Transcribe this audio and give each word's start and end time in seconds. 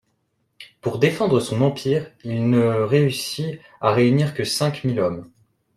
Pour 0.81 0.97
défendre 0.97 1.39
son 1.39 1.61
empire, 1.61 2.09
il 2.23 2.49
ne 2.49 2.57
réussit 2.67 3.59
à 3.81 3.91
réunir 3.93 4.33
que 4.33 4.43
cinq 4.43 4.83
mille 4.83 4.99
hommes. 4.99 5.29